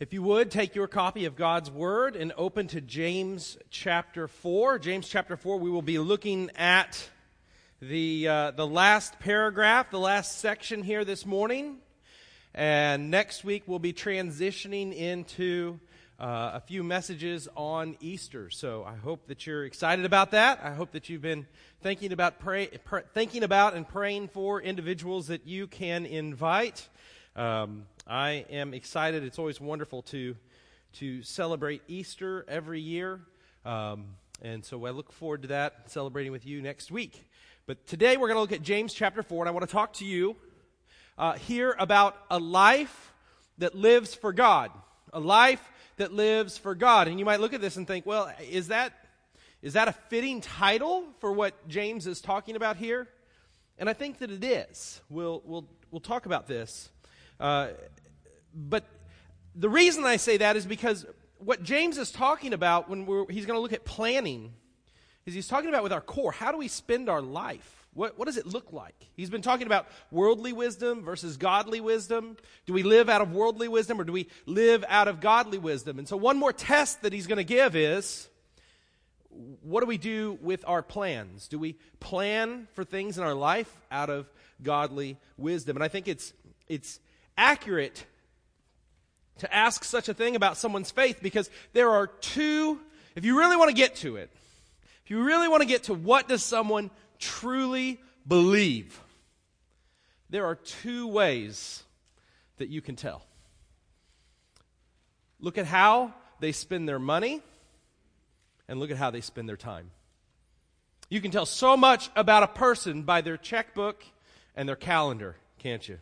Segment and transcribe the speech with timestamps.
[0.00, 4.80] If you would, take your copy of God's Word and open to James chapter 4.
[4.80, 7.08] James chapter 4, we will be looking at
[7.80, 11.76] the, uh, the last paragraph, the last section here this morning.
[12.56, 15.78] And next week, we'll be transitioning into
[16.18, 18.50] uh, a few messages on Easter.
[18.50, 20.58] So I hope that you're excited about that.
[20.64, 21.46] I hope that you've been
[21.82, 26.88] thinking about, pray, pr- thinking about and praying for individuals that you can invite.
[27.36, 29.24] Um, I am excited.
[29.24, 30.36] It's always wonderful to
[30.94, 33.20] to celebrate Easter every year,
[33.64, 37.24] um, and so I look forward to that celebrating with you next week.
[37.66, 39.94] But today we're going to look at James chapter four, and I want to talk
[39.94, 40.36] to you
[41.16, 43.14] uh, here about a life
[43.56, 44.70] that lives for God,
[45.14, 47.08] a life that lives for God.
[47.08, 48.92] And you might look at this and think, well, is that
[49.62, 53.08] is that a fitting title for what James is talking about here?
[53.78, 55.00] And I think that it is.
[55.08, 56.90] We'll we'll we'll talk about this.
[57.44, 57.68] Uh,
[58.54, 58.84] but
[59.54, 61.04] the reason I say that is because
[61.36, 64.54] what James is talking about when he's going to look at planning
[65.26, 67.86] is he's talking about with our core how do we spend our life?
[67.92, 68.94] What, what does it look like?
[69.14, 72.38] He's been talking about worldly wisdom versus godly wisdom.
[72.64, 75.98] Do we live out of worldly wisdom or do we live out of godly wisdom?
[75.98, 78.26] And so, one more test that he's going to give is
[79.60, 81.46] what do we do with our plans?
[81.48, 85.76] Do we plan for things in our life out of godly wisdom?
[85.76, 86.32] And I think it's,
[86.68, 87.00] it's
[87.36, 88.04] accurate
[89.38, 92.80] to ask such a thing about someone's faith because there are two,
[93.16, 94.30] if you really want to get to it,
[95.04, 99.00] if you really want to get to what does someone truly believe,
[100.30, 101.82] there are two ways
[102.56, 103.22] that you can tell.
[105.40, 107.42] Look at how they spend their money
[108.68, 109.90] and look at how they spend their time.
[111.10, 114.02] You can tell so much about a person by their checkbook
[114.56, 115.98] and their calendar, can't you?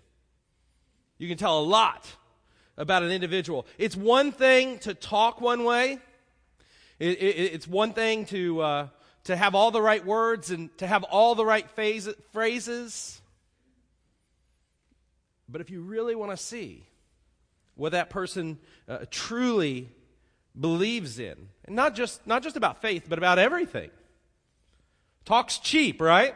[1.23, 2.05] You can tell a lot
[2.77, 3.65] about an individual.
[3.79, 6.01] It's one thing to talk one way,
[6.99, 8.89] it, it, it's one thing to, uh,
[9.25, 13.23] to have all the right words and to have all the right phase, phrases.
[15.49, 16.89] But if you really want to see
[17.77, 18.59] what that person
[18.89, 19.91] uh, truly
[20.59, 21.37] believes in,
[21.67, 23.91] and not just, not just about faith, but about everything,
[25.25, 26.35] talks cheap, right?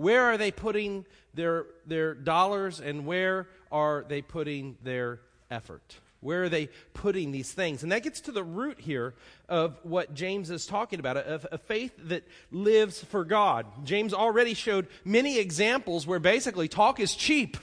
[0.00, 5.98] Where are they putting their, their dollars and where are they putting their effort?
[6.20, 7.82] Where are they putting these things?
[7.82, 9.12] And that gets to the root here
[9.46, 13.66] of what James is talking about a, a, faith that lives for God.
[13.84, 17.58] James already showed many examples where basically talk is cheap.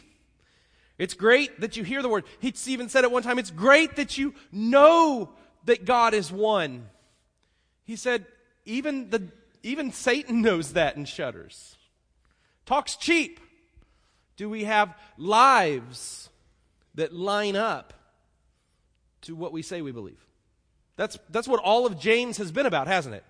[1.00, 2.24] It's great that you hear the word.
[2.40, 5.32] He even said at one time, it's great that you know
[5.66, 6.88] that God is one.
[7.84, 8.28] He said,
[8.64, 9.28] even, the,
[9.64, 11.77] even Satan knows that and shudders.
[12.68, 13.40] Talk's cheap.
[14.36, 16.30] Do we have lives
[16.96, 17.94] that line up
[19.22, 20.20] to what we say we believe?
[20.98, 23.24] That's, that's what all of James has been about, hasn't it?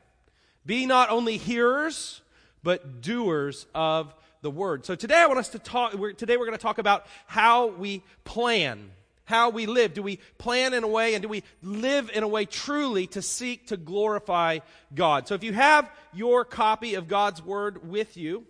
[0.65, 2.21] Be not only hearers,
[2.63, 4.85] but doers of the word.
[4.85, 7.67] So today I want us to talk, we're, today we're going to talk about how
[7.67, 8.89] we plan,
[9.25, 9.93] how we live.
[9.93, 13.21] Do we plan in a way and do we live in a way truly to
[13.21, 14.59] seek to glorify
[14.95, 15.27] God?
[15.27, 18.43] So if you have your copy of God's word with you,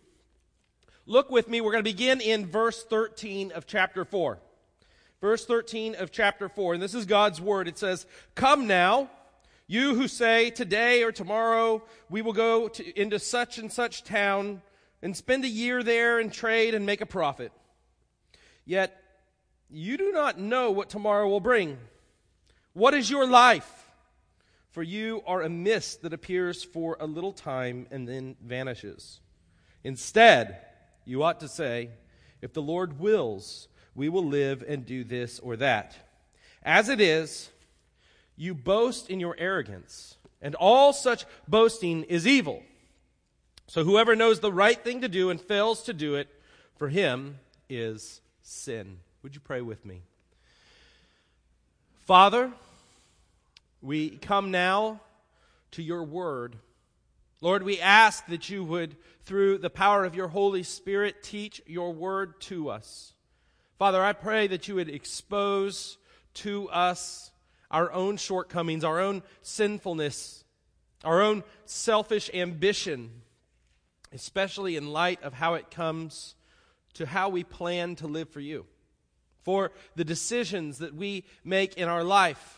[1.09, 4.39] Look with me, we're going to begin in verse 13 of chapter 4.
[5.21, 7.69] Verse 13 of chapter 4, and this is God's word.
[7.69, 9.09] It says, Come now,
[9.67, 14.61] you who say, Today or tomorrow we will go to, into such and such town
[15.01, 17.53] and spend a year there and trade and make a profit.
[18.65, 19.01] Yet
[19.69, 21.77] you do not know what tomorrow will bring.
[22.73, 23.89] What is your life?
[24.71, 29.21] For you are a mist that appears for a little time and then vanishes.
[29.85, 30.66] Instead,
[31.07, 31.89] you ought to say,
[32.41, 35.95] If the Lord wills, we will live and do this or that.
[36.61, 37.49] As it is,
[38.35, 42.61] you boast in your arrogance, and all such boasting is evil.
[43.67, 46.29] So whoever knows the right thing to do and fails to do it,
[46.77, 48.99] for him is sin.
[49.23, 50.03] Would you pray with me?
[52.05, 52.51] Father,
[53.81, 55.01] we come now
[55.71, 56.55] to your word.
[57.39, 61.93] Lord, we ask that you would, through the power of your Holy Spirit, teach your
[61.93, 63.13] word to us.
[63.77, 65.99] Father, I pray that you would expose
[66.35, 67.31] to us
[67.69, 70.43] our own shortcomings, our own sinfulness,
[71.03, 73.21] our own selfish ambition,
[74.11, 76.33] especially in light of how it comes
[76.95, 78.65] to how we plan to live for you,
[79.43, 82.56] for the decisions that we make in our life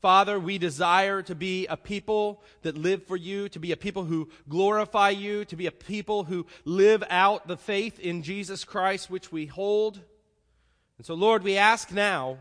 [0.00, 4.04] Father, we desire to be a people that live for you, to be a people
[4.04, 9.10] who glorify you, to be a people who live out the faith in Jesus Christ
[9.10, 10.00] which we hold.
[10.96, 12.38] And so, Lord, we ask now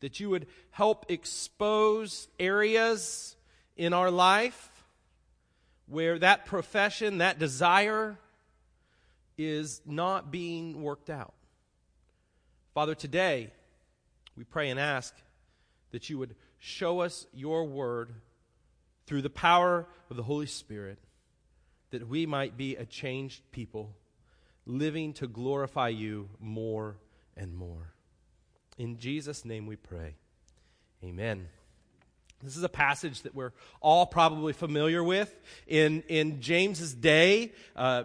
[0.00, 3.34] that you would help expose areas
[3.76, 4.84] in our life
[5.86, 8.16] where that profession, that desire,
[9.36, 11.34] is not being worked out.
[12.72, 13.50] Father, today
[14.36, 15.12] we pray and ask
[15.94, 18.12] that you would show us your word
[19.06, 20.98] through the power of the Holy Spirit,
[21.90, 23.94] that we might be a changed people,
[24.66, 26.96] living to glorify you more
[27.36, 27.92] and more.
[28.76, 30.16] In Jesus' name we pray.
[31.04, 31.46] Amen.
[32.42, 35.32] This is a passage that we're all probably familiar with.
[35.68, 38.02] In, in James's day, uh,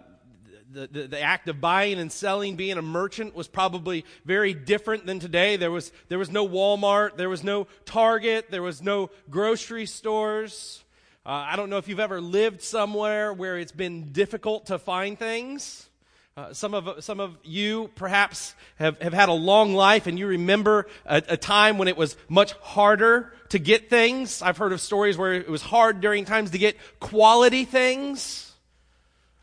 [0.72, 5.06] the, the, the, act of buying and selling, being a merchant, was probably very different
[5.06, 5.56] than today.
[5.56, 10.84] There was, there was no Walmart, there was no Target, there was no grocery stores.
[11.26, 15.18] Uh, I don't know if you've ever lived somewhere where it's been difficult to find
[15.18, 15.88] things.
[16.36, 20.26] Uh, some, of, some of you perhaps have, have had a long life and you
[20.26, 24.40] remember a, a, time when it was much harder to get things.
[24.40, 28.54] I've heard of stories where it was hard during times to get quality things.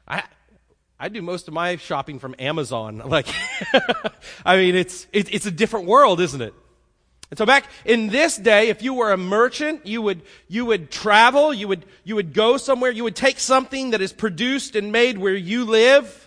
[0.08, 0.24] I,
[1.00, 3.04] I do most of my shopping from Amazon.
[3.08, 3.28] Like,
[4.46, 6.54] I mean, it's, it, it's a different world, isn't it?
[7.30, 10.90] And so back in this day, if you were a merchant, you would, you would
[10.90, 14.92] travel, you would, you would go somewhere, you would take something that is produced and
[14.92, 16.27] made where you live,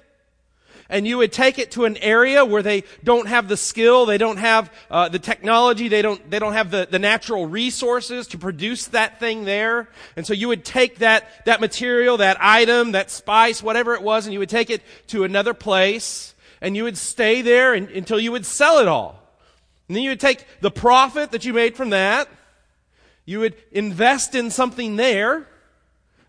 [0.91, 4.19] and you would take it to an area where they don't have the skill, they
[4.19, 8.39] don't have uh, the technology, they don't they don't have the, the natural resources to
[8.39, 9.89] produce that thing there.
[10.17, 14.27] And so you would take that that material, that item, that spice, whatever it was,
[14.27, 18.33] and you would take it to another place, and you would stay there until you
[18.33, 19.17] would sell it all.
[19.89, 22.29] And then you would take the profit that you made from that,
[23.25, 25.47] you would invest in something there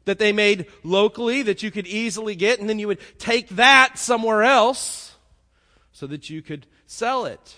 [0.05, 3.97] that they made locally that you could easily get, and then you would take that
[3.97, 5.15] somewhere else
[5.91, 7.55] so that you could sell it.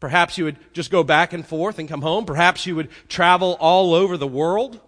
[0.00, 2.26] Perhaps you would just go back and forth and come home.
[2.26, 4.80] Perhaps you would travel all over the world.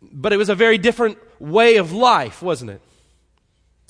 [0.00, 2.80] But it was a very different way of life, wasn't it?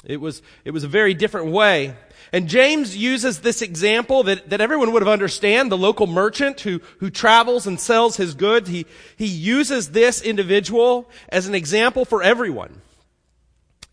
[0.04, 1.94] It was, it was a very different way.
[2.32, 6.80] And James uses this example that, that everyone would have understand, the local merchant who,
[6.98, 8.70] who travels and sells his goods.
[8.70, 8.86] He,
[9.16, 12.80] he uses this individual as an example for everyone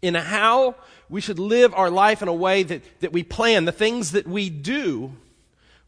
[0.01, 0.75] in how
[1.09, 4.25] we should live our life in a way that, that we plan, the things that
[4.25, 5.11] we do,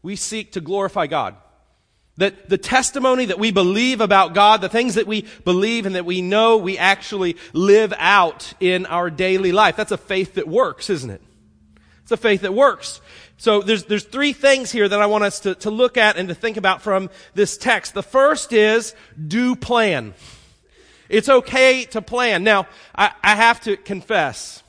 [0.02, 1.36] we seek to glorify God.
[2.18, 6.04] That the testimony that we believe about God, the things that we believe and that
[6.04, 9.76] we know we actually live out in our daily life.
[9.76, 11.22] That's a faith that works, isn't it?
[12.12, 13.00] A faith that works.
[13.38, 16.28] So there's, there's three things here that I want us to, to look at and
[16.28, 17.94] to think about from this text.
[17.94, 18.94] The first is
[19.26, 20.14] do plan.
[21.08, 22.44] It's okay to plan.
[22.44, 24.62] Now, I, I have to confess,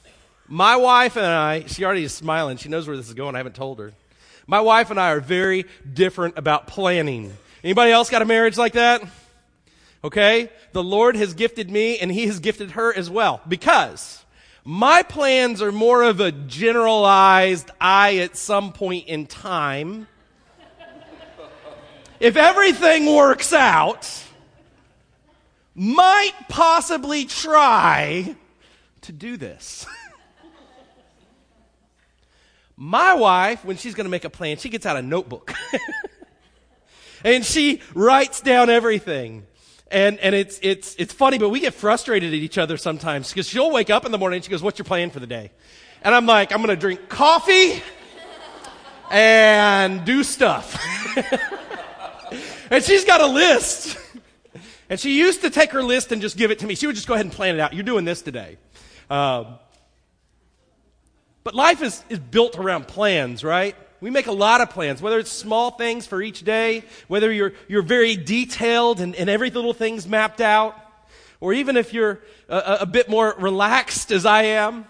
[0.47, 2.57] my wife and I, she already is smiling.
[2.57, 3.35] She knows where this is going.
[3.35, 3.93] I haven't told her.
[4.47, 7.31] My wife and I are very different about planning.
[7.63, 9.03] Anybody else got a marriage like that?
[10.03, 10.49] Okay?
[10.73, 13.39] The Lord has gifted me and He has gifted her as well.
[13.47, 14.22] Because
[14.63, 20.07] my plans are more of a generalized, I at some point in time.
[22.19, 24.09] if everything works out,
[25.75, 28.35] might possibly try
[29.01, 29.85] to do this.
[32.75, 35.53] My wife, when she's going to make a plan, she gets out a notebook.
[37.23, 39.45] and she writes down everything.
[39.93, 43.47] And, and it's, it's, it's funny, but we get frustrated at each other sometimes because
[43.47, 45.51] she'll wake up in the morning and she goes, what's your plan for the day?
[46.01, 47.83] And I'm like, I'm going to drink coffee
[49.11, 50.83] and do stuff.
[52.71, 53.99] and she's got a list.
[54.89, 56.73] And she used to take her list and just give it to me.
[56.73, 57.73] She would just go ahead and plan it out.
[57.73, 58.57] You're doing this today.
[59.11, 59.59] Um,
[61.43, 63.75] but life is, is built around plans, right?
[64.03, 67.53] We make a lot of plans, whether it's small things for each day, whether you're,
[67.69, 70.75] you're very detailed and, and every little thing's mapped out,
[71.39, 72.19] or even if you're
[72.49, 74.83] a, a bit more relaxed as I am.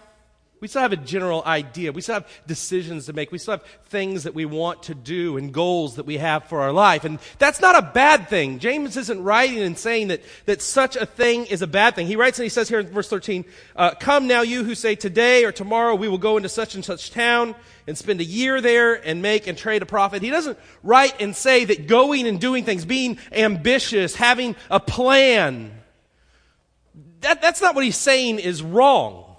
[0.60, 1.92] We still have a general idea.
[1.92, 3.30] We still have decisions to make.
[3.30, 6.60] We still have things that we want to do and goals that we have for
[6.60, 7.04] our life.
[7.04, 8.60] And that's not a bad thing.
[8.60, 12.06] James isn't writing and saying that, that such a thing is a bad thing.
[12.06, 13.44] He writes and he says here in verse 13,
[13.76, 16.84] uh, Come now, you who say today or tomorrow we will go into such and
[16.84, 17.54] such town
[17.86, 20.22] and spend a year there and make and trade a profit.
[20.22, 25.72] He doesn't write and say that going and doing things, being ambitious, having a plan,
[27.20, 29.33] that, that's not what he's saying is wrong.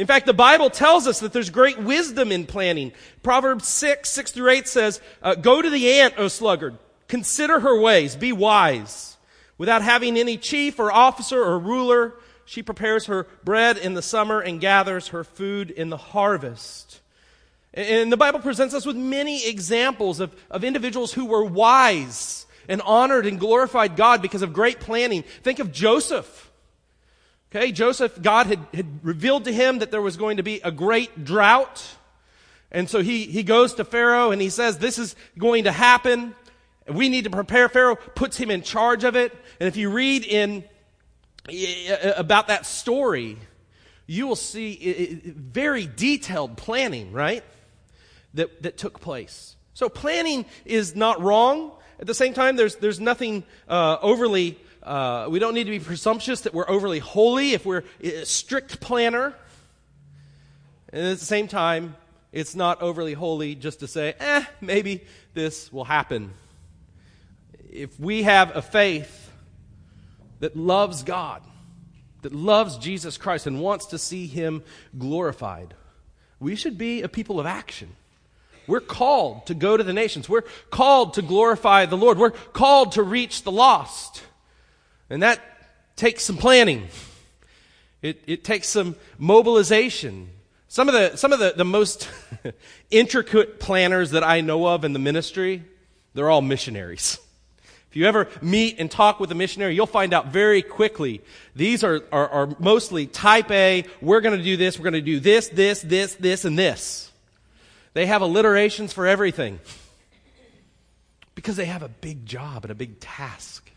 [0.00, 2.92] In fact, the Bible tells us that there's great wisdom in planning.
[3.22, 6.78] Proverbs 6, 6 through 8 says, uh, Go to the ant, O sluggard.
[7.06, 8.16] Consider her ways.
[8.16, 9.18] Be wise.
[9.58, 12.14] Without having any chief or officer or ruler,
[12.46, 17.02] she prepares her bread in the summer and gathers her food in the harvest.
[17.74, 22.80] And the Bible presents us with many examples of, of individuals who were wise and
[22.86, 25.24] honored and glorified God because of great planning.
[25.42, 26.49] Think of Joseph.
[27.54, 30.70] Okay, Joseph, God had, had revealed to him that there was going to be a
[30.70, 31.84] great drought.
[32.70, 36.36] And so he, he goes to Pharaoh and he says, This is going to happen.
[36.88, 37.68] We need to prepare.
[37.68, 39.32] Pharaoh puts him in charge of it.
[39.58, 40.64] And if you read in
[42.16, 43.36] about that story,
[44.06, 47.44] you will see very detailed planning, right?
[48.34, 49.56] That, that took place.
[49.74, 51.72] So planning is not wrong.
[51.98, 55.80] At the same time, there's, there's nothing uh, overly, uh, we don't need to be
[55.80, 59.34] presumptuous that we're overly holy if we're a strict planner.
[60.92, 61.96] And at the same time,
[62.32, 66.32] it's not overly holy just to say, eh, maybe this will happen.
[67.70, 69.30] If we have a faith
[70.40, 71.42] that loves God,
[72.22, 74.62] that loves Jesus Christ and wants to see him
[74.98, 75.74] glorified,
[76.38, 77.96] we should be a people of action.
[78.66, 80.28] We're called to go to the nations.
[80.28, 82.18] We're called to glorify the Lord.
[82.18, 84.22] We're called to reach the lost.
[85.10, 85.40] And that
[85.96, 86.88] takes some planning.
[88.00, 90.30] It, it takes some mobilization.
[90.68, 92.08] Some of the, some of the, the most
[92.90, 95.64] intricate planners that I know of in the ministry,
[96.14, 97.18] they're all missionaries.
[97.90, 101.22] If you ever meet and talk with a missionary, you'll find out very quickly.
[101.56, 103.84] These are, are, are mostly type A.
[104.00, 104.78] We're going to do this.
[104.78, 107.10] We're going to do this, this, this, this, and this.
[107.92, 109.58] They have alliterations for everything
[111.34, 113.69] because they have a big job and a big task.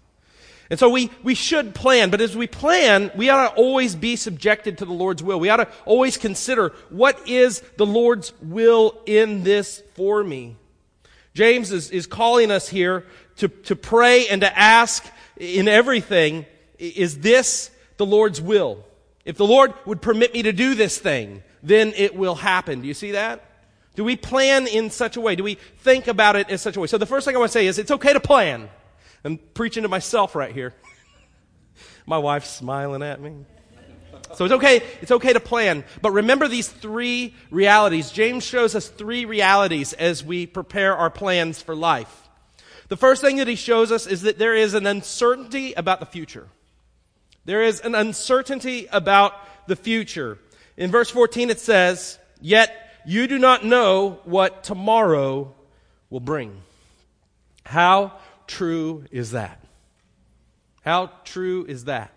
[0.74, 4.16] And so we, we should plan, but as we plan, we ought to always be
[4.16, 5.40] subjected to the Lord's will.
[5.40, 10.56] We ought to always consider what is the Lord's will in this for me.
[11.36, 15.06] James is, is calling us here to, to pray and to ask
[15.38, 16.48] in everything,
[16.80, 18.84] is this the Lord's will?
[19.26, 22.82] If the Lord would permit me to do this thing, then it will happen.
[22.82, 23.48] Do you see that?
[23.94, 25.36] Do we plan in such a way?
[25.36, 26.88] Do we think about it in such a way?
[26.88, 28.72] So the first thing I want to say is it's okay to plan.
[29.24, 30.74] I'm preaching to myself right here.
[32.06, 33.46] My wife's smiling at me.
[34.36, 35.84] So it's okay, it's okay to plan.
[36.02, 38.12] But remember these three realities.
[38.12, 42.30] James shows us three realities as we prepare our plans for life.
[42.90, 46.06] The first thing that he shows us is that there is an uncertainty about the
[46.06, 46.48] future.
[47.46, 49.34] There is an uncertainty about
[49.68, 50.40] the future.
[50.78, 52.76] In verse 14 it says, Yet
[53.06, 55.54] you do not know what tomorrow
[56.10, 56.62] will bring.
[57.66, 58.14] How
[58.48, 59.60] true is that?
[60.84, 62.12] How true is that?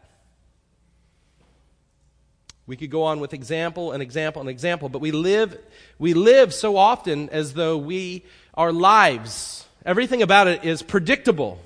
[2.66, 5.56] We could go on with example and example and example, but we live,
[5.98, 11.60] we live so often as though we, our lives, everything about it is predictable.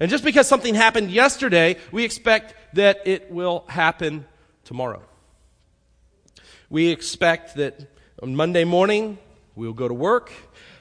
[0.00, 4.26] And just because something happened yesterday, we expect that it will happen
[4.64, 5.02] tomorrow.
[6.70, 7.78] We expect that
[8.22, 9.18] on Monday morning,
[9.54, 10.32] we'll go to work.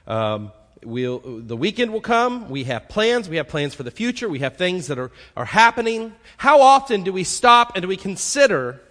[0.08, 0.54] Um,
[0.86, 2.50] we'll, the weekend will come.
[2.50, 3.30] We have plans.
[3.30, 4.30] We have plans for the future.
[4.30, 6.14] We have things that are, are happening.
[6.38, 8.82] How often do we stop and do we consider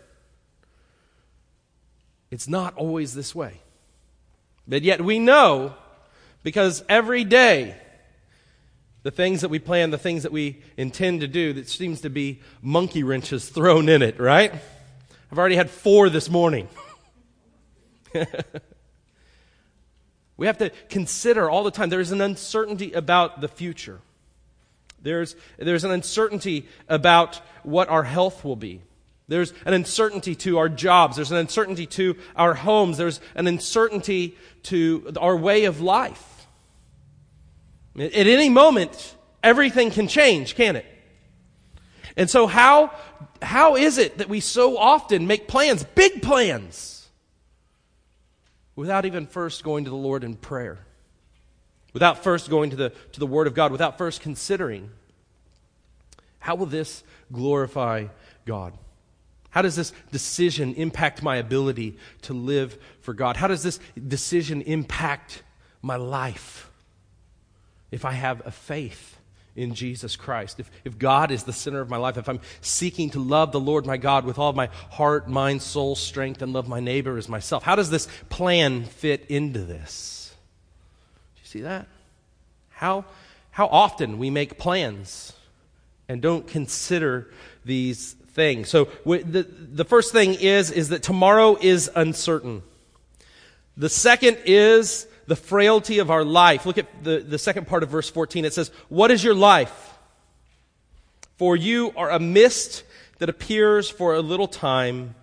[2.30, 3.60] it's not always this way?
[4.66, 5.74] But yet we know
[6.42, 7.76] because every day,
[9.02, 12.10] the things that we plan, the things that we intend to do, that seems to
[12.10, 14.52] be monkey wrenches thrown in it, right?
[15.30, 16.68] I've already had four this morning.
[20.36, 24.00] we have to consider all the time there's an uncertainty about the future.
[25.02, 28.80] There's, there's an uncertainty about what our health will be.
[29.28, 31.16] There's an uncertainty to our jobs.
[31.16, 32.98] There's an uncertainty to our homes.
[32.98, 36.46] There's an uncertainty to our way of life.
[37.96, 40.86] At any moment, everything can change, can it?
[42.16, 42.92] And so how,
[43.40, 46.91] how is it that we so often make plans, big plans,
[48.76, 50.78] without even first going to the Lord in prayer?
[51.92, 54.90] Without first going to the, to the Word of God, without first considering,
[56.38, 58.06] how will this glorify
[58.46, 58.72] God?
[59.50, 63.36] How does this decision impact my ability to live for God?
[63.36, 65.42] How does this decision impact
[65.82, 66.70] my life?
[67.92, 69.18] if I have a faith
[69.54, 73.10] in Jesus Christ, if, if God is the center of my life, if I'm seeking
[73.10, 76.68] to love the Lord my God with all my heart, mind, soul, strength, and love
[76.68, 80.34] my neighbor as myself, how does this plan fit into this?
[81.34, 81.86] Do you see that?
[82.70, 83.04] How,
[83.50, 85.34] how often we make plans
[86.08, 87.28] and don't consider
[87.64, 88.68] these things.
[88.68, 92.62] So the, the first thing is, is that tomorrow is uncertain.
[93.76, 96.66] The second is the frailty of our life.
[96.66, 98.44] Look at the, the second part of verse 14.
[98.44, 99.94] It says, What is your life?
[101.36, 102.84] For you are a mist
[103.18, 105.14] that appears for a little time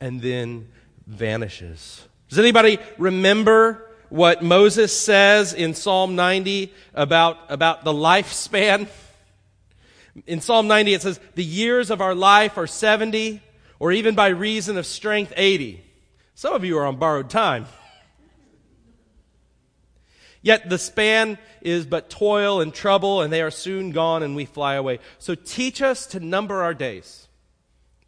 [0.00, 0.68] and then
[1.06, 2.06] vanishes.
[2.28, 8.88] Does anybody remember what Moses says in Psalm 90 about, about the lifespan?
[10.26, 13.40] In Psalm 90 it says, the years of our life are 70,
[13.78, 15.82] or even by reason of strength 80.
[16.34, 17.66] Some of you are on borrowed time.
[20.42, 24.44] Yet the span is but toil and trouble, and they are soon gone, and we
[24.44, 24.98] fly away.
[25.18, 27.28] So teach us to number our days,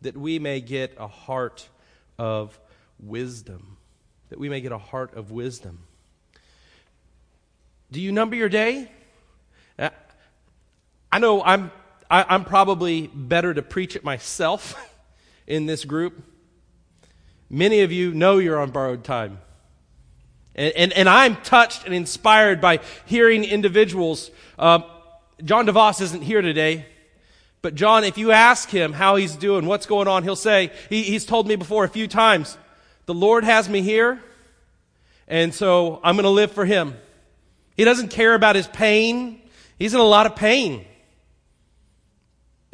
[0.00, 1.68] that we may get a heart
[2.18, 2.58] of
[2.98, 3.76] wisdom.
[4.30, 5.84] That we may get a heart of wisdom.
[7.92, 8.90] Do you number your day?
[9.78, 9.90] Uh,
[11.12, 11.70] I know I'm,
[12.10, 14.74] I, am i am probably better to preach it myself
[15.46, 16.20] in this group.
[17.48, 19.38] Many of you know you're on borrowed time.
[20.54, 24.30] And, and, and I'm touched and inspired by hearing individuals.
[24.58, 24.80] Uh,
[25.44, 26.87] John DeVos isn't here today,
[27.61, 31.02] but John, if you ask him how he's doing, what's going on, he'll say, he,
[31.02, 32.56] he's told me before a few times,
[33.06, 34.23] the Lord has me here,
[35.26, 36.94] and so I'm going to live for him.
[37.76, 39.40] He doesn't care about his pain.
[39.78, 40.84] He's in a lot of pain.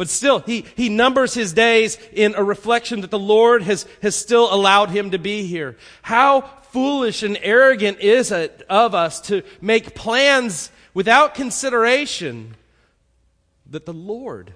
[0.00, 4.16] But still, he, he numbers his days in a reflection that the Lord has, has
[4.16, 5.76] still allowed him to be here.
[6.00, 6.40] How
[6.70, 12.56] foolish and arrogant is it of us to make plans without consideration
[13.68, 14.54] that the Lord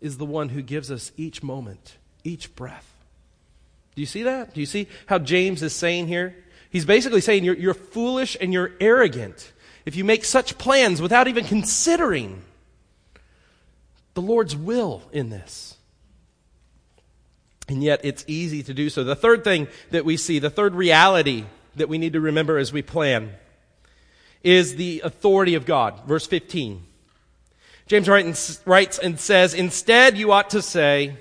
[0.00, 2.92] is the one who gives us each moment, each breath.
[3.94, 4.52] Do you see that?
[4.52, 6.34] Do you see how James is saying here?
[6.70, 9.52] He's basically saying you're, you're foolish and you're arrogant
[9.86, 12.42] if you make such plans without even considering
[14.14, 15.76] the Lord's will in this.
[17.68, 19.04] And yet it's easy to do so.
[19.04, 21.44] The third thing that we see, the third reality
[21.76, 23.32] that we need to remember as we plan,
[24.42, 26.00] is the authority of God.
[26.06, 26.84] Verse 15.
[27.86, 31.16] James writes and says, Instead, you ought to say,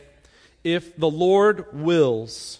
[0.63, 2.59] If the Lord wills,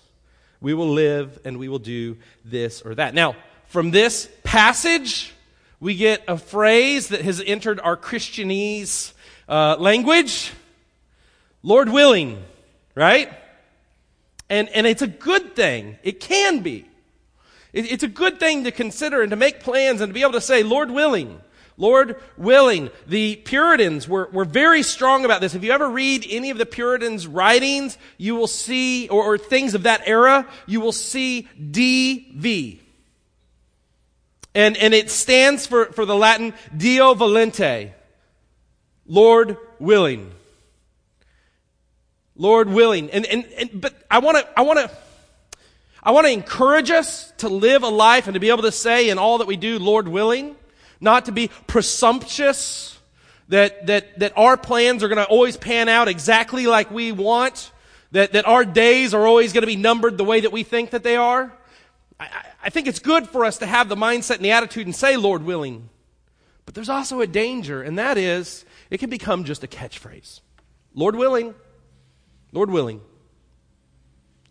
[0.59, 3.13] we will live and we will do this or that.
[3.13, 3.35] Now,
[3.67, 5.33] from this passage,
[5.81, 9.11] we get a phrase that has entered our Christianese
[9.49, 10.53] uh, language
[11.63, 12.43] Lord willing,
[12.95, 13.31] right?
[14.49, 15.97] And, and it's a good thing.
[16.03, 16.87] It can be.
[17.71, 20.33] It, it's a good thing to consider and to make plans and to be able
[20.33, 21.39] to say, Lord willing.
[21.77, 22.89] Lord willing.
[23.07, 25.55] The Puritans were, were very strong about this.
[25.55, 29.73] If you ever read any of the Puritans' writings, you will see, or, or things
[29.73, 32.79] of that era, you will see DV.
[34.53, 37.91] And, and it stands for, for the Latin Deo volente.
[39.05, 40.31] Lord willing.
[42.35, 43.09] Lord willing.
[43.11, 44.91] And, and, and but I want to, I want to,
[46.03, 49.09] I want to encourage us to live a life and to be able to say
[49.09, 50.55] in all that we do, Lord willing,
[50.99, 52.97] not to be presumptuous,
[53.49, 57.71] that, that, that our plans are going to always pan out exactly like we want,
[58.11, 60.91] that, that our days are always going to be numbered the way that we think
[60.91, 61.51] that they are.
[62.21, 64.95] I, I think it's good for us to have the mindset and the attitude and
[64.95, 65.89] say, Lord willing.
[66.65, 70.41] But there's also a danger, and that is it can become just a catchphrase.
[70.93, 71.55] Lord willing.
[72.51, 73.01] Lord willing.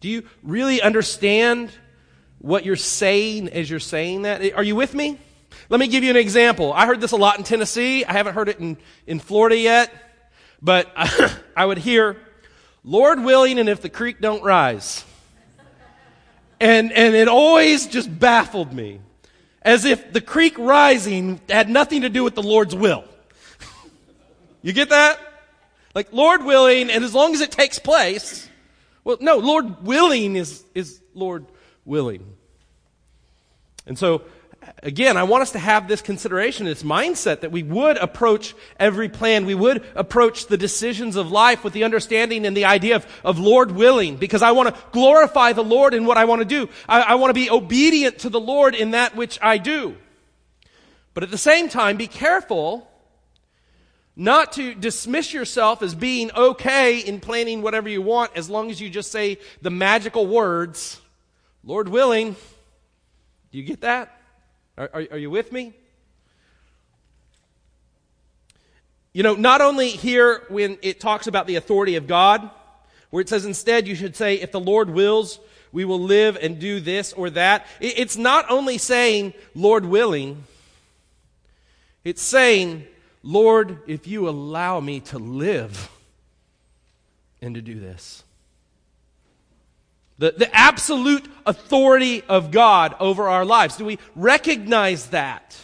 [0.00, 1.70] Do you really understand
[2.38, 4.54] what you're saying as you're saying that?
[4.54, 5.18] Are you with me?
[5.68, 6.72] Let me give you an example.
[6.72, 8.04] I heard this a lot in Tennessee.
[8.04, 9.92] I haven't heard it in, in Florida yet,
[10.62, 10.90] but
[11.56, 12.16] I would hear,
[12.82, 15.04] Lord willing, and if the creek don't rise.
[16.60, 19.00] And, and it always just baffled me.
[19.62, 23.04] As if the creek rising had nothing to do with the Lord's will.
[24.62, 25.18] You get that?
[25.94, 28.48] Like, Lord willing, and as long as it takes place.
[29.04, 31.46] Well, no, Lord willing is, is Lord
[31.84, 32.36] willing.
[33.86, 34.22] And so,
[34.82, 39.08] again, I want us to have this consideration, this mindset that we would approach every
[39.08, 39.46] plan.
[39.46, 43.38] We would approach the decisions of life with the understanding and the idea of, of
[43.38, 46.68] Lord willing, because I want to glorify the Lord in what I want to do.
[46.88, 49.96] I, I want to be obedient to the Lord in that which I do.
[51.14, 52.88] But at the same time, be careful
[54.16, 58.80] not to dismiss yourself as being okay in planning whatever you want as long as
[58.80, 61.00] you just say the magical words,
[61.64, 62.36] Lord willing.
[63.50, 64.19] Do you get that?
[64.80, 65.74] Are, are, are you with me?
[69.12, 72.48] You know, not only here when it talks about the authority of God,
[73.10, 75.38] where it says instead you should say, if the Lord wills,
[75.70, 77.66] we will live and do this or that.
[77.78, 80.44] It's not only saying, Lord willing,
[82.02, 82.86] it's saying,
[83.22, 85.90] Lord, if you allow me to live
[87.42, 88.24] and to do this.
[90.20, 93.78] The, the absolute authority of God over our lives.
[93.78, 95.56] Do we recognize that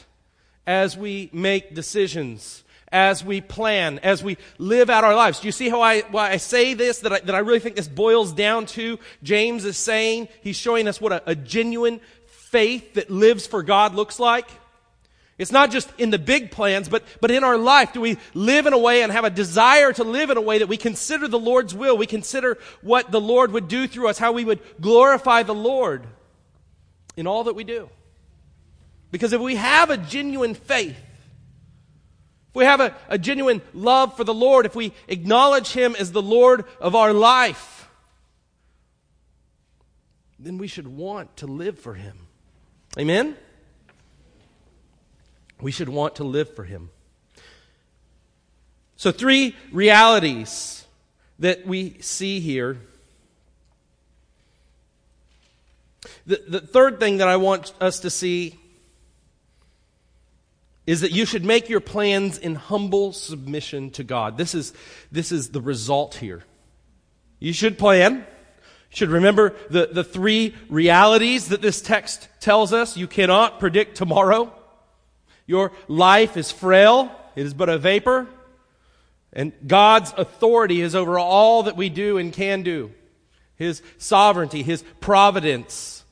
[0.67, 5.41] as we make decisions, as we plan, as we live out our lives?
[5.41, 7.77] Do you see how I, why I say this, that I, that I really think
[7.77, 8.99] this boils down to?
[9.23, 13.95] James is saying, he's showing us what a, a genuine faith that lives for God
[13.95, 14.49] looks like?
[15.39, 17.93] It's not just in the big plans, but, but in our life.
[17.93, 20.59] Do we live in a way and have a desire to live in a way
[20.59, 21.97] that we consider the Lord's will?
[21.99, 26.07] We consider what the Lord would do through us, how we would glorify the Lord
[27.17, 27.91] in all that we do.
[29.11, 34.25] Because if we have a genuine faith, if we have a, a genuine love for
[34.25, 37.91] the Lord, if we acknowledge Him as the Lord of our life,
[40.39, 42.27] then we should want to live for Him.
[42.99, 43.37] Amen?
[45.61, 46.91] We should want to live for Him.
[48.97, 50.85] So, three realities
[51.39, 52.79] that we see here.
[56.27, 58.59] The, the third thing that I want us to see
[60.87, 64.39] is that you should make your plans in humble submission to God.
[64.39, 64.73] This is,
[65.11, 66.45] this is the result here.
[67.41, 68.19] You should plan.
[68.19, 68.25] You
[68.97, 72.97] should remember the, the three realities that this text tells us.
[72.97, 74.53] You cannot predict tomorrow.
[75.47, 77.11] Your life is frail.
[77.35, 78.27] It is but a vapor.
[79.33, 82.93] And God's authority is over all that we do and can do.
[83.57, 86.05] His sovereignty, His providence,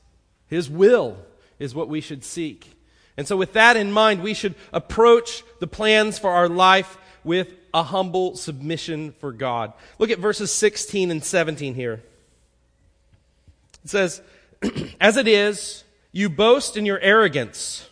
[0.47, 1.17] His will
[1.59, 2.71] is what we should seek.
[3.17, 7.53] And so, with that in mind, we should approach the plans for our life with
[7.73, 9.73] a humble submission for God.
[9.99, 12.01] Look at verses 16 and 17 here.
[13.83, 14.21] It says,
[15.01, 17.89] As it is, you boast in your arrogance.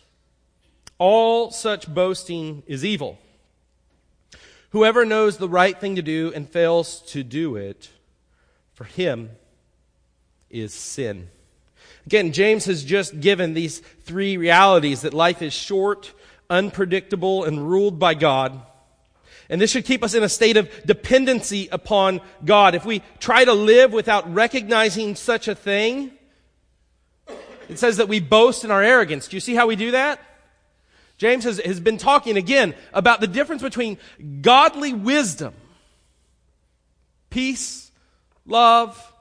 [1.06, 3.18] All such boasting is evil.
[4.70, 7.90] Whoever knows the right thing to do and fails to do it,
[8.72, 9.28] for him
[10.48, 11.28] is sin.
[12.06, 16.14] Again, James has just given these three realities that life is short,
[16.48, 18.58] unpredictable, and ruled by God.
[19.50, 22.74] And this should keep us in a state of dependency upon God.
[22.74, 26.12] If we try to live without recognizing such a thing,
[27.68, 29.28] it says that we boast in our arrogance.
[29.28, 30.18] Do you see how we do that?
[31.16, 33.98] James has, has been talking again about the difference between
[34.40, 35.54] godly wisdom,
[37.30, 37.90] peace,
[38.46, 39.12] love,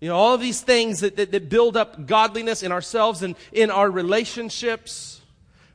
[0.00, 3.36] you know, all of these things that, that, that build up godliness in ourselves and
[3.52, 5.20] in our relationships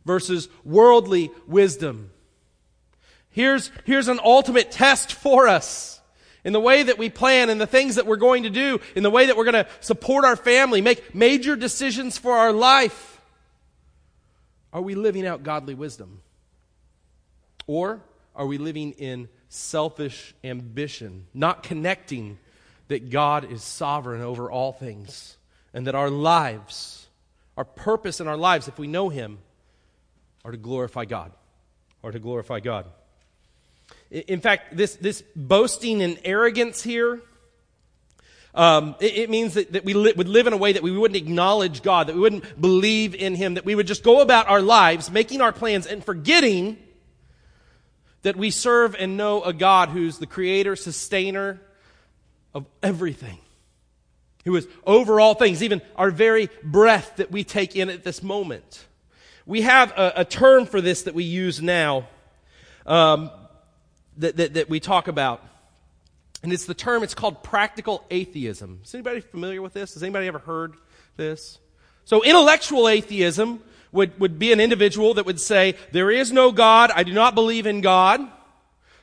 [0.03, 2.09] versus worldly wisdom.
[3.29, 5.99] Here's, here's an ultimate test for us
[6.43, 9.03] in the way that we plan, in the things that we're going to do, in
[9.03, 13.14] the way that we're going to support our family, make major decisions for our life.
[14.75, 16.19] Are we living out godly wisdom?
[17.65, 18.01] Or
[18.35, 22.39] are we living in selfish ambition, not connecting
[22.89, 25.37] that God is sovereign over all things
[25.73, 27.07] and that our lives,
[27.55, 29.37] our purpose in our lives, if we know Him,
[30.43, 31.31] are to glorify God.
[32.03, 32.85] Are to glorify God.
[34.11, 37.21] In fact, this, this boasting and arrogance here,
[38.55, 40.91] um, it, it, means that, that we li- would live in a way that we
[40.91, 44.47] wouldn't acknowledge God, that we wouldn't believe in Him, that we would just go about
[44.47, 46.77] our lives making our plans and forgetting
[48.21, 51.61] that we serve and know a God who's the creator, sustainer,
[52.53, 53.37] of everything,
[54.45, 58.23] who is over all things, even our very breath that we take in at this
[58.23, 58.85] moment.
[59.45, 62.07] We have a, a term for this that we use now
[62.85, 63.29] um,
[64.17, 65.43] that, that, that we talk about.
[66.45, 68.81] And it's the term, it's called practical atheism.
[68.83, 69.95] Is anybody familiar with this?
[69.95, 70.75] Has anybody ever heard
[71.17, 71.57] this?
[72.03, 76.91] So, intellectual atheism would, would be an individual that would say, There is no God,
[76.93, 78.21] I do not believe in God.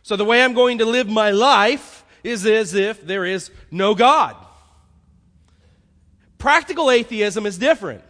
[0.05, 3.97] So, the way I'm going to live my life is as if there is no
[3.97, 4.37] God.
[6.39, 8.05] Practical atheism is different.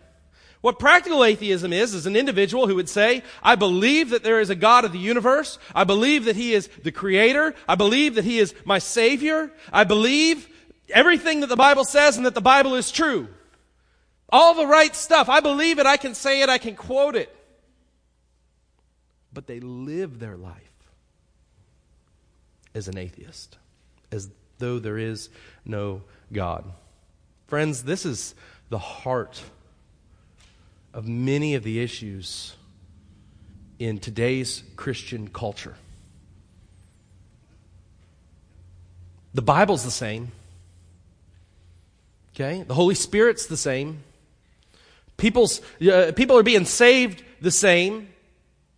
[0.63, 4.49] What practical atheism is, is an individual who would say, I believe that there is
[4.49, 5.59] a God of the universe.
[5.75, 7.55] I believe that He is the creator.
[7.69, 9.51] I believe that He is my Savior.
[9.73, 10.49] I believe
[10.89, 13.27] everything that the Bible says and that the Bible is true.
[14.29, 15.29] All the right stuff.
[15.29, 15.87] I believe it.
[15.87, 16.49] I can say it.
[16.49, 17.35] I can quote it.
[19.33, 20.63] But they live their life
[22.73, 23.59] as an atheist
[24.13, 25.29] as though there is
[25.65, 26.65] no God.
[27.49, 28.37] Friends, this is
[28.69, 29.43] the heart
[30.95, 32.55] of many of the issues
[33.79, 35.75] in today's Christian culture.
[39.35, 40.33] The Bible's the same.
[42.35, 42.63] Okay?
[42.63, 44.03] The Holy Spirit's the same.
[45.17, 48.09] People's, uh, people are being saved the same.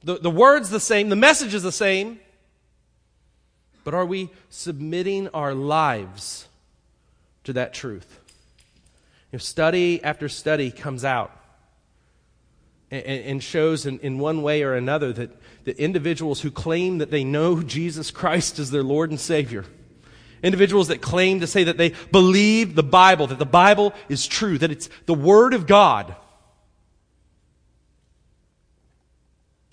[0.04, 1.08] The, the word's the same.
[1.08, 2.20] The message is the same.
[3.82, 6.48] But are we submitting our lives
[7.44, 8.20] to that truth?
[9.32, 11.43] If study after study comes out
[12.94, 15.30] and, and shows in, in one way or another that,
[15.64, 19.64] the individuals who claim that they know Jesus Christ as their Lord and Savior,
[20.42, 24.58] individuals that claim to say that they believe the Bible, that the Bible is true,
[24.58, 26.14] that it's the Word of God,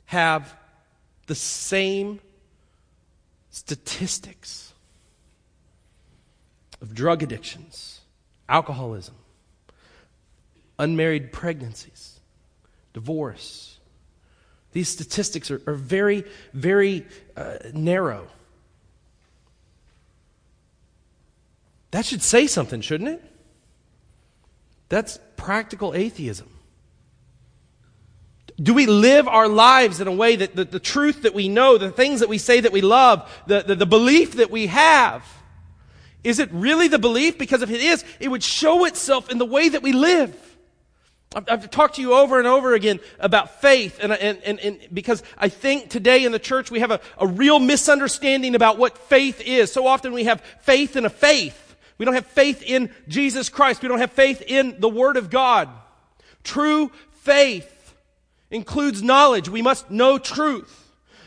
[0.05, 0.55] have
[1.27, 2.19] the same
[3.49, 4.73] statistics
[6.81, 7.99] of drug addictions,
[8.47, 9.15] alcoholism,
[10.79, 12.00] unmarried pregnancies
[12.93, 13.79] divorce.
[14.71, 16.23] These statistics are, are very,
[16.53, 18.27] very uh, narrow.
[21.91, 23.23] That should say something, shouldn't it?
[24.89, 26.49] That's practical atheism.
[28.61, 31.89] Do we live our lives in a way that the, truth that we know, the
[31.89, 35.25] things that we say that we love, the, the, the belief that we have,
[36.23, 37.37] is it really the belief?
[37.37, 40.50] Because if it is, it would show itself in the way that we live.
[41.33, 44.79] I've, I've talked to you over and over again about faith, and, and, and, and,
[44.93, 48.97] because I think today in the church we have a, a real misunderstanding about what
[48.97, 49.71] faith is.
[49.71, 51.75] So often we have faith in a faith.
[51.97, 53.81] We don't have faith in Jesus Christ.
[53.81, 55.69] We don't have faith in the Word of God.
[56.43, 56.91] True
[57.21, 57.95] faith
[58.49, 59.47] includes knowledge.
[59.47, 60.79] We must know truth.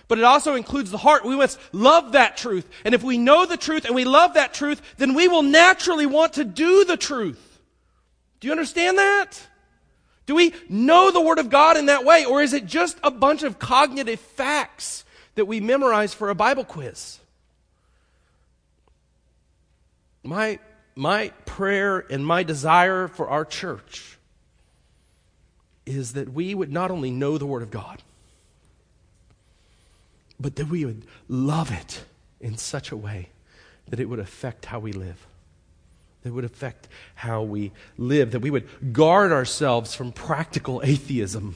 [0.07, 1.25] But it also includes the heart.
[1.25, 2.69] We must love that truth.
[2.85, 6.05] And if we know the truth and we love that truth, then we will naturally
[6.05, 7.61] want to do the truth.
[8.41, 9.41] Do you understand that?
[10.27, 12.25] Do we know the Word of God in that way?
[12.25, 16.65] Or is it just a bunch of cognitive facts that we memorize for a Bible
[16.65, 17.19] quiz?
[20.23, 20.59] My,
[20.95, 24.17] my prayer and my desire for our church
[25.85, 28.03] is that we would not only know the Word of God,
[30.41, 32.05] but that we would love it
[32.41, 33.29] in such a way
[33.89, 35.27] that it would affect how we live.
[36.25, 41.55] That would affect how we live, that we would guard ourselves from practical atheism.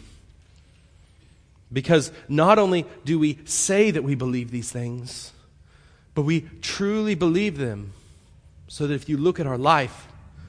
[1.72, 5.32] Because not only do we say that we believe these things,
[6.14, 7.92] but we truly believe them.
[8.68, 10.06] So that if you look at our life,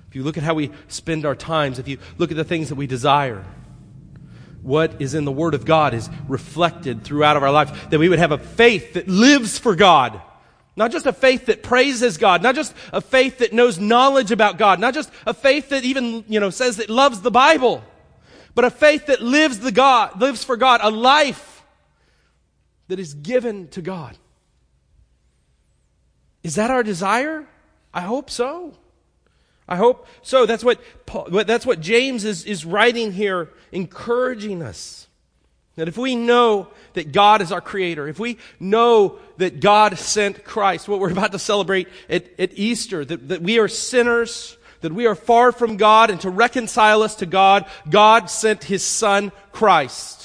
[0.09, 2.67] if you look at how we spend our times, if you look at the things
[2.69, 3.45] that we desire,
[4.61, 8.09] what is in the Word of God is reflected throughout of our life, That we
[8.09, 10.21] would have a faith that lives for God.
[10.79, 14.57] Not just a faith that praises God, not just a faith that knows knowledge about
[14.57, 17.83] God, not just a faith that even, you know, says it loves the Bible,
[18.55, 21.65] but a faith that lives the God, lives for God, a life
[22.87, 24.17] that is given to God.
[26.43, 27.45] Is that our desire?
[27.93, 28.73] I hope so.
[29.67, 30.45] I hope so.
[30.45, 35.08] That's what, Paul, that's what James is, is writing here, encouraging us.
[35.75, 40.43] That if we know that God is our creator, if we know that God sent
[40.43, 44.91] Christ, what we're about to celebrate at, at Easter, that, that we are sinners, that
[44.91, 49.31] we are far from God, and to reconcile us to God, God sent His Son,
[49.51, 50.18] Christ.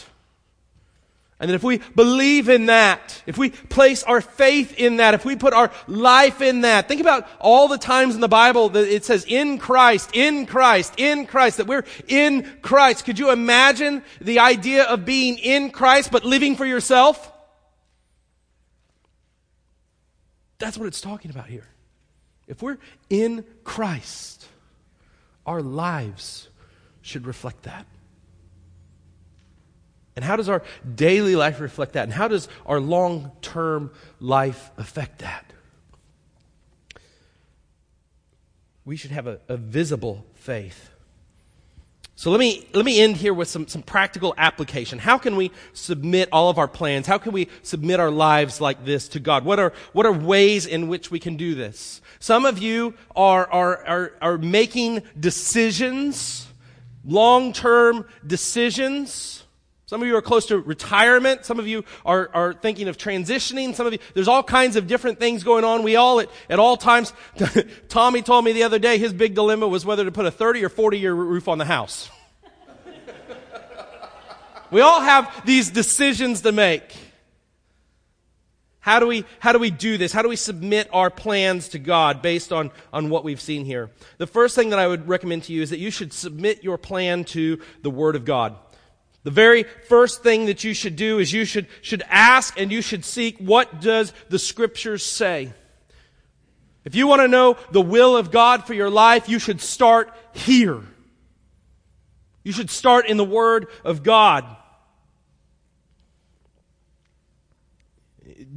[1.44, 5.26] And that if we believe in that, if we place our faith in that, if
[5.26, 8.88] we put our life in that, think about all the times in the Bible that
[8.88, 13.04] it says in Christ, in Christ, in Christ, that we're in Christ.
[13.04, 17.30] Could you imagine the idea of being in Christ but living for yourself?
[20.57, 21.68] That's what it's talking about here.
[22.48, 22.78] If we're
[23.11, 24.48] in Christ,
[25.44, 26.48] our lives
[27.02, 27.85] should reflect that.
[30.16, 30.62] And how does our
[30.94, 32.05] daily life reflect that?
[32.05, 35.53] And how does our long term life affect that?
[38.85, 40.90] We should have a, a, visible faith.
[42.16, 44.98] So let me, let me end here with some, some practical application.
[44.98, 47.07] How can we submit all of our plans?
[47.07, 49.44] How can we submit our lives like this to God?
[49.44, 52.03] What are, what are ways in which we can do this?
[52.20, 56.46] Some of you are, are, are, are making decisions,
[57.05, 59.43] long term decisions
[59.87, 61.44] some of you are close to retirement.
[61.44, 63.75] Some of you are, are thinking of transitioning.
[63.75, 65.83] Some of you, there's all kinds of different things going on.
[65.83, 67.12] We all, at, at all times,
[67.88, 70.64] Tommy told me the other day his big dilemma was whether to put a 30
[70.64, 72.09] or 40 year roof on the house.
[74.70, 76.94] we all have these decisions to make.
[78.81, 80.12] How do we, how do we do this?
[80.12, 83.90] How do we submit our plans to God based on, on what we've seen here?
[84.18, 86.77] The first thing that I would recommend to you is that you should submit your
[86.77, 88.57] plan to the Word of God.
[89.24, 92.82] The very first thing that you should do is you should, should ask and you
[92.82, 95.52] should seek what does the scriptures say?
[96.84, 100.12] If you want to know the will of God for your life, you should start
[100.34, 100.82] here.
[102.42, 104.44] You should start in the Word of God.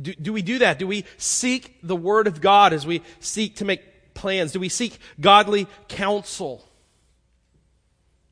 [0.01, 0.79] Do, do, we do that?
[0.79, 4.51] Do we seek the Word of God as we seek to make plans?
[4.51, 6.67] Do we seek godly counsel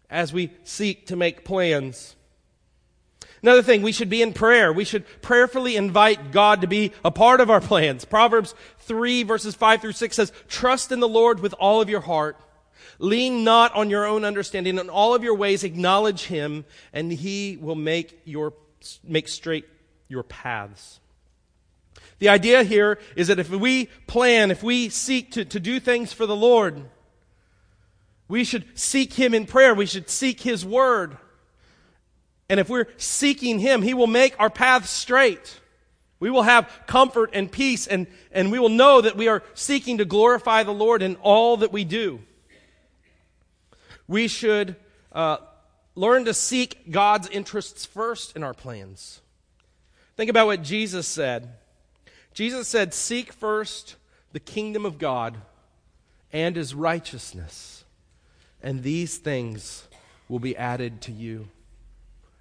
[0.09, 2.14] as we seek to make plans?
[3.45, 4.73] Another thing, we should be in prayer.
[4.73, 8.03] We should prayerfully invite God to be a part of our plans.
[8.03, 12.01] Proverbs 3 verses 5 through 6 says, Trust in the Lord with all of your
[12.01, 12.37] heart.
[12.97, 14.79] Lean not on your own understanding.
[14.79, 18.53] In all of your ways acknowledge Him, and He will make your
[19.03, 19.67] make straight
[20.07, 20.99] your paths.
[22.17, 26.11] The idea here is that if we plan, if we seek to, to do things
[26.13, 26.83] for the Lord,
[28.27, 29.75] we should seek Him in prayer.
[29.75, 31.19] We should seek His Word.
[32.49, 35.59] And if we're seeking Him, He will make our paths straight.
[36.19, 39.97] We will have comfort and peace, and, and we will know that we are seeking
[39.97, 42.21] to glorify the Lord in all that we do.
[44.07, 44.75] We should
[45.11, 45.37] uh,
[45.95, 49.21] learn to seek God's interests first in our plans.
[50.15, 51.49] Think about what Jesus said.
[52.33, 53.95] Jesus said, Seek first
[54.31, 55.37] the kingdom of God
[56.31, 57.85] and his righteousness,
[58.61, 59.87] and these things
[60.27, 61.47] will be added to you.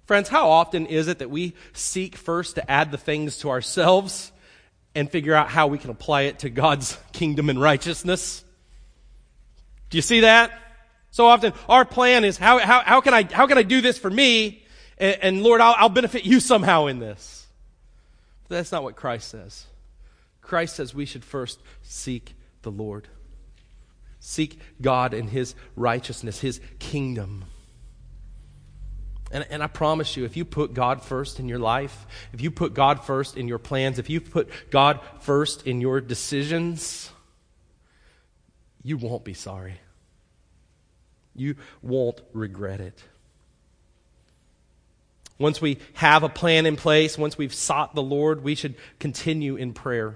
[0.05, 4.31] Friends, how often is it that we seek first to add the things to ourselves
[4.93, 8.43] and figure out how we can apply it to God's kingdom and righteousness?
[9.89, 10.51] Do you see that?
[11.11, 13.97] So often our plan is how, how, how, can, I, how can I do this
[13.97, 14.63] for me?
[14.97, 17.47] And, and Lord, I'll, I'll benefit you somehow in this.
[18.47, 19.65] But that's not what Christ says.
[20.41, 23.07] Christ says we should first seek the Lord.
[24.19, 27.45] Seek God and His righteousness, His kingdom.
[29.35, 32.49] And, and I promise you, if you put God first in your life, if you
[32.49, 37.11] put God first in your plans, if you put God first in your decisions,
[38.81, 39.73] you won't be sorry.
[41.35, 43.03] You won't regret it.
[45.37, 49.57] Once we have a plan in place, once we've sought the Lord, we should continue
[49.57, 50.15] in prayer.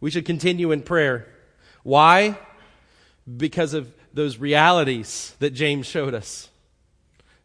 [0.00, 1.26] We should continue in prayer.
[1.82, 2.38] Why?
[3.36, 6.50] Because of those realities that James showed us.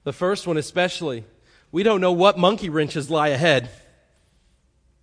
[0.07, 1.25] The first one, especially,
[1.69, 3.69] we don't know what monkey wrenches lie ahead.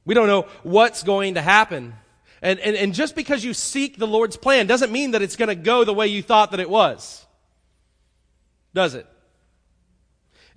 [0.07, 1.93] We don't know what's going to happen.
[2.41, 5.51] And, and, and just because you seek the Lord's plan doesn't mean that it's going
[5.51, 7.23] to go the way you thought that it was.
[8.73, 9.07] Does it?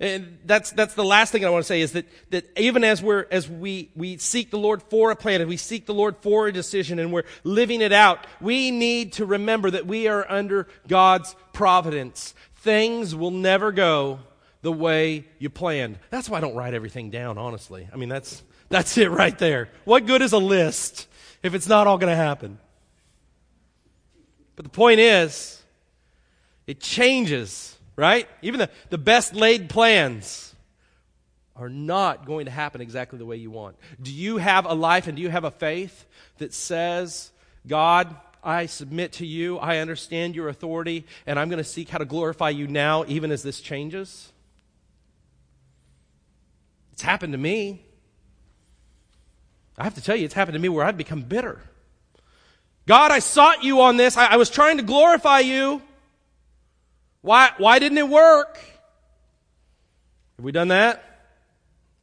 [0.00, 3.02] And that's, that's the last thing I want to say is that, that even as
[3.02, 6.16] we're, as we, we seek the Lord for a plan, and we seek the Lord
[6.22, 10.24] for a decision, and we're living it out, we need to remember that we are
[10.26, 12.32] under God's providence.
[12.54, 14.20] Things will never go
[14.62, 15.98] the way you planned.
[16.10, 17.88] That's why I don't write everything down, honestly.
[17.92, 19.68] I mean, that's, that's it right there.
[19.84, 21.06] What good is a list
[21.42, 22.58] if it's not all going to happen?
[24.56, 25.62] But the point is,
[26.66, 28.28] it changes, right?
[28.42, 30.54] Even the, the best laid plans
[31.54, 33.76] are not going to happen exactly the way you want.
[34.00, 36.06] Do you have a life and do you have a faith
[36.38, 37.30] that says,
[37.66, 41.98] God, I submit to you, I understand your authority, and I'm going to seek how
[41.98, 44.32] to glorify you now, even as this changes?
[46.98, 47.80] It's happened to me.
[49.78, 51.60] I have to tell you, it's happened to me where I've become bitter.
[52.88, 54.16] God, I sought you on this.
[54.16, 55.80] I, I was trying to glorify you.
[57.20, 58.58] Why, why didn't it work?
[60.38, 61.04] Have we done that?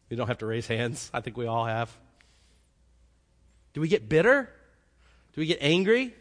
[0.09, 1.11] We don't have to raise hands.
[1.13, 1.91] I think we all have.
[3.73, 4.49] Do we get bitter?
[5.33, 6.15] Do we get angry?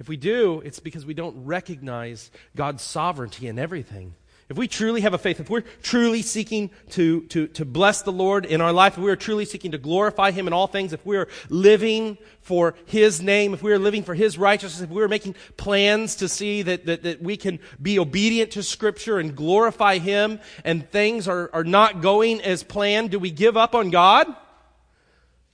[0.00, 4.16] If we do, it's because we don't recognize God's sovereignty in everything.
[4.48, 8.12] If we truly have a faith, if we're truly seeking to, to, to bless the
[8.12, 10.92] Lord in our life, if we are truly seeking to glorify Him in all things,
[10.92, 14.90] if we are living for His name, if we are living for His righteousness, if
[14.90, 19.18] we are making plans to see that, that, that we can be obedient to Scripture
[19.18, 23.74] and glorify Him, and things are, are not going as planned, do we give up
[23.74, 24.28] on God?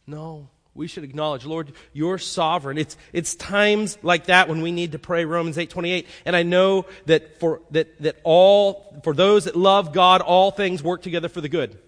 [0.06, 2.78] No we should acknowledge, Lord, you're sovereign.
[2.78, 6.06] It's, it's times like that when we need to pray Romans 8, 28.
[6.24, 10.82] And I know that for, that, that all, for those that love God, all things
[10.82, 11.78] work together for the good.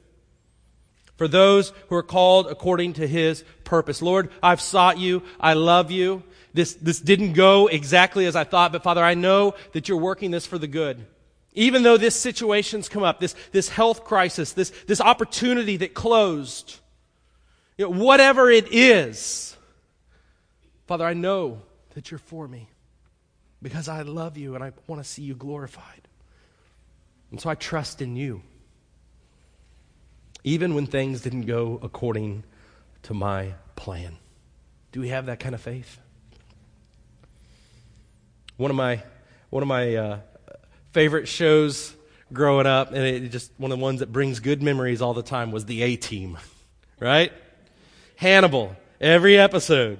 [1.16, 4.02] For those who are called according to his purpose.
[4.02, 5.22] Lord, I've sought you.
[5.40, 6.22] I love you.
[6.52, 10.30] This, this didn't go exactly as I thought, but Father, I know that you're working
[10.30, 11.06] this for the good.
[11.54, 16.80] Even though this situation's come up, this, this health crisis, this, this opportunity that closed,
[17.76, 19.56] you know, whatever it is,
[20.87, 21.62] Father, I know
[21.94, 22.68] that you're for me
[23.62, 26.02] because I love you and I want to see you glorified.
[27.31, 28.42] And so I trust in you.
[30.44, 32.44] Even when things didn't go according
[33.04, 34.18] to my plan.
[34.92, 35.98] Do we have that kind of faith?
[38.56, 39.02] One of my,
[39.50, 40.18] one of my uh,
[40.92, 41.96] favorite shows
[42.33, 45.22] growing up, and it just one of the ones that brings good memories all the
[45.22, 46.38] time, was the A Team,
[47.00, 47.33] right?
[48.25, 49.98] Hannibal, every episode.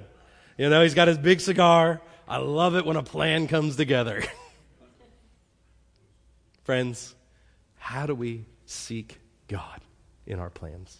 [0.57, 2.01] You know, he's got his big cigar.
[2.27, 4.23] I love it when a plan comes together.
[6.63, 7.13] Friends,
[7.77, 9.79] how do we seek God
[10.25, 10.97] in our plans?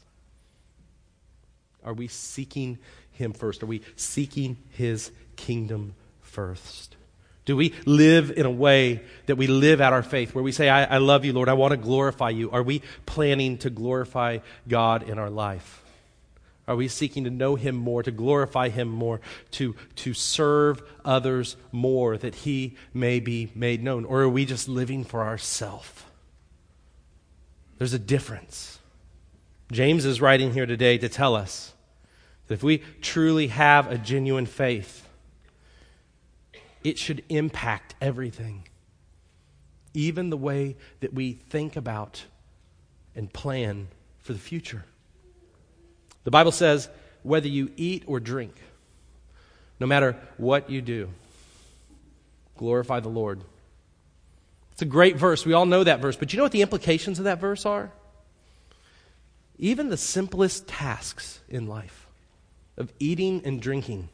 [1.84, 2.78] Are we seeking
[3.14, 3.64] Him first?
[3.64, 6.96] Are we seeking His kingdom first?
[7.46, 10.70] Do we live in a way that we live out our faith, where we say,
[10.70, 12.52] I, I love you, Lord, I want to glorify you?
[12.52, 15.82] Are we planning to glorify God in our life?
[16.68, 21.58] Are we seeking to know Him more, to glorify Him more, to, to serve others
[21.72, 24.06] more, that He may be made known?
[24.06, 26.04] Or are we just living for ourselves?
[27.78, 28.80] There's a difference.
[29.72, 31.74] James is writing here today to tell us
[32.48, 35.08] that if we truly have a genuine faith,
[36.84, 38.68] it should impact everything,
[39.94, 42.26] even the way that we think about
[43.16, 43.88] and plan
[44.20, 44.86] for the future.
[46.26, 46.90] The Bible says,
[47.24, 48.54] whether you eat or drink,
[49.80, 51.10] no matter what you do,
[52.58, 53.42] glorify the Lord.
[54.74, 55.46] It's a great verse.
[55.46, 56.18] We all know that verse.
[56.18, 57.92] But you know what the implications of that verse are?
[59.58, 62.08] Even the simplest tasks in life
[62.76, 64.10] of eating and drinking.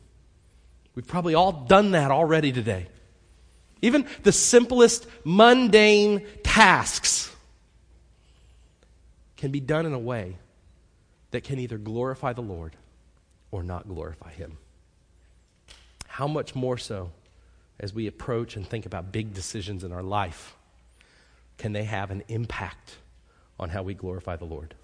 [0.93, 2.87] We've probably all done that already today.
[3.81, 7.33] Even the simplest mundane tasks
[9.37, 10.37] can be done in a way
[11.31, 12.75] that can either glorify the Lord
[13.51, 14.57] or not glorify Him.
[16.07, 17.11] How much more so
[17.79, 20.55] as we approach and think about big decisions in our life
[21.57, 22.97] can they have an impact
[23.59, 24.75] on how we glorify the Lord?